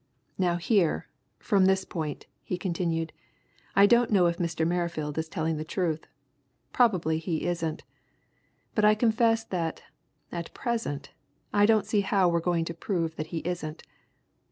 "Now 0.39 0.55
here, 0.55 1.07
from 1.37 1.65
this 1.65 1.85
point," 1.85 2.25
he 2.41 2.57
continued, 2.57 3.13
"I 3.75 3.85
don't 3.85 4.09
know 4.09 4.25
if 4.25 4.39
Mr. 4.39 4.65
Merrifield 4.67 5.15
is 5.19 5.29
telling 5.29 5.57
the 5.57 5.63
truth. 5.63 6.07
Probably 6.73 7.19
he 7.19 7.45
isn't. 7.45 7.83
But 8.73 8.83
I 8.83 8.95
confess 8.95 9.43
that, 9.43 9.83
at 10.31 10.55
present, 10.55 11.11
I 11.53 11.67
don't 11.67 11.85
see 11.85 12.01
how 12.01 12.29
we're 12.29 12.39
going 12.39 12.65
to 12.65 12.73
prove 12.73 13.15
that 13.17 13.27
he 13.27 13.45
isn't. 13.47 13.83